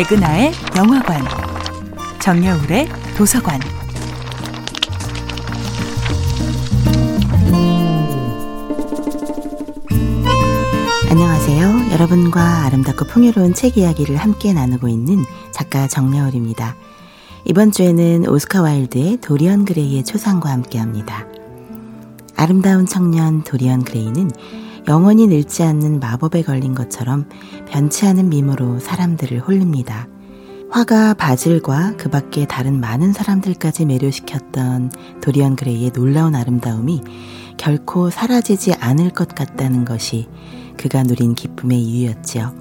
백은하의 0.00 0.52
영화관, 0.78 1.22
정여울의 2.22 2.88
도서관. 3.18 3.60
안녕하세요. 11.10 11.92
여러분과 11.92 12.64
아름답고 12.64 13.08
풍요로운 13.08 13.52
책 13.52 13.76
이야기를 13.76 14.16
함께 14.16 14.54
나누고 14.54 14.88
있는 14.88 15.22
작가 15.52 15.86
정여울입니다. 15.86 16.76
이번 17.44 17.70
주에는 17.70 18.26
오스카 18.26 18.62
와일드의 18.62 19.18
도리언 19.18 19.66
그레이의 19.66 20.04
초상과 20.04 20.48
함께 20.48 20.78
합니다. 20.78 21.26
아름다운 22.36 22.86
청년 22.86 23.44
도리언 23.44 23.84
그레이는 23.84 24.30
영원히 24.90 25.28
늙지 25.28 25.62
않는 25.62 26.00
마법에 26.00 26.42
걸린 26.42 26.74
것처럼 26.74 27.28
변치 27.68 28.06
않은 28.06 28.28
미모로 28.28 28.80
사람들을 28.80 29.38
홀립니다. 29.38 30.08
화가 30.72 31.14
바질과 31.14 31.94
그 31.96 32.10
밖에 32.10 32.44
다른 32.44 32.80
많은 32.80 33.12
사람들까지 33.12 33.84
매료시켰던 33.84 34.90
도리언 35.22 35.54
그레이의 35.54 35.92
놀라운 35.92 36.34
아름다움이 36.34 37.02
결코 37.56 38.10
사라지지 38.10 38.72
않을 38.74 39.10
것 39.10 39.28
같다는 39.28 39.84
것이 39.84 40.26
그가 40.76 41.04
누린 41.04 41.36
기쁨의 41.36 41.80
이유였지요. 41.80 42.52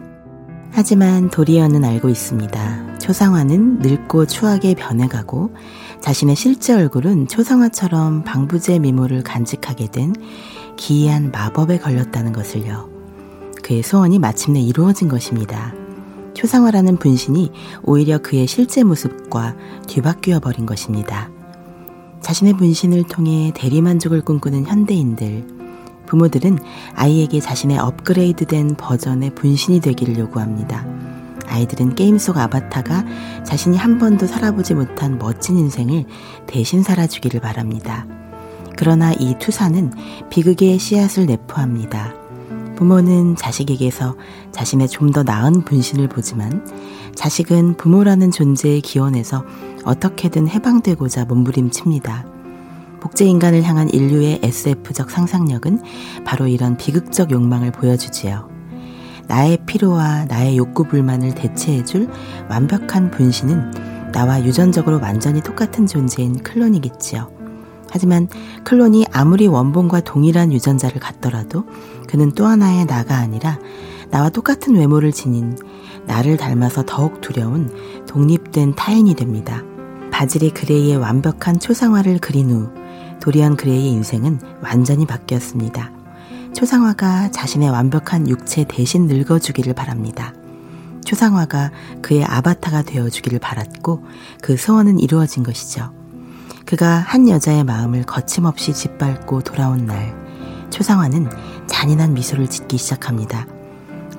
하지만 0.69 1.31
도리언은 1.31 1.83
알고 1.83 2.09
있습니다. 2.09 2.99
초상화는 2.99 3.79
늙고 3.79 4.27
추하게 4.27 4.75
변해가고 4.75 5.55
자신의 5.99 6.35
실제 6.35 6.75
얼굴은 6.75 7.27
초상화처럼 7.27 8.23
방부제 8.23 8.77
미모를 8.77 9.23
간직하게 9.23 9.87
된 9.87 10.13
기이한 10.79 11.31
마법에 11.31 11.77
걸렸다는 11.77 12.31
것을요. 12.31 12.89
그의 13.61 13.83
소원이 13.83 14.17
마침내 14.17 14.61
이루어진 14.61 15.09
것입니다. 15.09 15.73
초상화라는 16.33 16.97
분신이 16.97 17.51
오히려 17.83 18.19
그의 18.19 18.47
실제 18.47 18.83
모습과 18.83 19.55
뒤바뀌어 19.87 20.39
버린 20.39 20.65
것입니다. 20.65 21.29
자신의 22.21 22.53
분신을 22.53 23.03
통해 23.03 23.51
대리만족을 23.55 24.21
꿈꾸는 24.21 24.65
현대인들, 24.65 25.45
부모들은 26.07 26.57
아이에게 26.95 27.41
자신의 27.41 27.77
업그레이드된 27.77 28.75
버전의 28.75 29.35
분신이 29.35 29.81
되기를 29.81 30.17
요구합니다. 30.17 30.87
아이들은 31.45 31.95
게임 31.95 32.17
속 32.17 32.37
아바타가 32.37 33.05
자신이 33.43 33.75
한 33.77 33.99
번도 33.99 34.27
살아보지 34.27 34.75
못한 34.75 35.19
멋진 35.19 35.57
인생을 35.57 36.05
대신 36.47 36.83
살아주기를 36.83 37.41
바랍니다. 37.41 38.07
그러나 38.79 39.11
이 39.11 39.35
투사는 39.37 39.91
비극의 40.29 40.79
씨앗을 40.79 41.25
내포합니다. 41.25 42.13
부모는 42.77 43.35
자식에게서 43.35 44.15
자신의 44.53 44.87
좀 44.87 45.11
더 45.11 45.21
나은 45.21 45.65
분신을 45.65 46.07
보지만 46.07 46.65
자식은 47.13 47.75
부모라는 47.75 48.31
존재의 48.31 48.79
기원에서 48.79 49.43
어떻게든 49.83 50.47
해방되고자 50.47 51.25
몸부림칩니다. 51.25 52.25
복제 53.01 53.25
인간을 53.25 53.63
향한 53.63 53.89
인류의 53.89 54.39
SF적 54.43 55.11
상상력은 55.11 55.81
바로 56.23 56.47
이런 56.47 56.77
비극적 56.77 57.31
욕망을 57.31 57.73
보여주지요. 57.73 58.47
나의 59.27 59.57
피로와 59.65 60.23
나의 60.23 60.57
욕구 60.57 60.85
불만을 60.85 61.35
대체해줄 61.35 62.07
완벽한 62.49 63.11
분신은 63.11 64.11
나와 64.13 64.41
유전적으로 64.41 65.01
완전히 65.01 65.41
똑같은 65.41 65.85
존재인 65.85 66.41
클론이겠지요. 66.41 67.38
하지만 67.91 68.27
클론이 68.63 69.05
아무리 69.11 69.47
원본과 69.47 70.01
동일한 70.01 70.51
유전자를 70.53 70.99
갖더라도 70.99 71.65
그는 72.07 72.31
또 72.31 72.45
하나의 72.45 72.85
나가 72.85 73.17
아니라 73.17 73.59
나와 74.09 74.29
똑같은 74.29 74.75
외모를 74.75 75.11
지닌 75.11 75.57
나를 76.05 76.37
닮아서 76.37 76.83
더욱 76.85 77.21
두려운 77.21 77.71
독립된 78.07 78.75
타인이 78.75 79.13
됩니다. 79.15 79.63
바질이 80.11 80.51
그레이의 80.51 80.97
완벽한 80.97 81.59
초상화를 81.59 82.19
그린 82.19 82.49
후 82.49 82.69
도리안 83.21 83.55
그레이의 83.55 83.91
인생은 83.91 84.39
완전히 84.61 85.05
바뀌었습니다. 85.05 85.91
초상화가 86.53 87.31
자신의 87.31 87.69
완벽한 87.69 88.27
육체 88.27 88.65
대신 88.67 89.07
늙어주기를 89.07 89.73
바랍니다. 89.73 90.33
초상화가 91.05 91.71
그의 92.01 92.23
아바타가 92.23 92.81
되어주기를 92.83 93.39
바랐고 93.39 94.03
그 94.41 94.57
소원은 94.57 94.99
이루어진 94.99 95.43
것이죠. 95.43 95.98
그가 96.69 96.99
한 96.99 97.27
여자의 97.27 97.63
마음을 97.63 98.03
거침없이 98.03 98.73
짓밟고 98.73 99.41
돌아온 99.41 99.87
날, 99.87 100.13
초상화는 100.69 101.27
잔인한 101.65 102.13
미소를 102.13 102.47
짓기 102.47 102.77
시작합니다. 102.77 103.47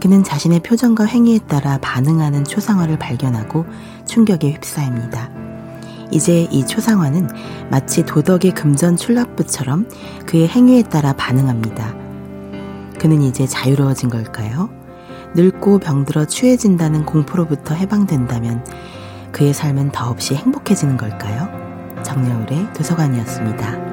그는 0.01 0.25
자신의 0.25 0.59
표정과 0.59 1.05
행위에 1.05 1.39
따라 1.47 1.79
반응하는 1.79 2.43
초상화를 2.43 2.99
발견하고 2.99 3.67
충격에 4.05 4.51
휩싸입니다. 4.51 5.31
이제 6.11 6.49
이 6.51 6.67
초상화는 6.67 7.29
마치 7.71 8.05
도덕의 8.05 8.55
금전 8.57 8.97
출납부처럼 8.97 9.89
그의 10.27 10.49
행위에 10.49 10.83
따라 10.83 11.13
반응합니다. 11.13 11.95
그는 12.99 13.23
이제 13.23 13.47
자유로워진 13.47 14.11
걸까요? 14.11 14.71
늙고 15.37 15.79
병들어 15.79 16.25
취해진다는 16.25 17.07
공포로부터 17.07 17.77
해방된다면 17.77 18.67
그의 19.31 19.55
삶은 19.55 19.93
더없이 19.93 20.35
행복해지는 20.35 20.97
걸까요? 20.97 21.60
정여울의 22.11 22.73
도서관이었습니다. 22.73 23.90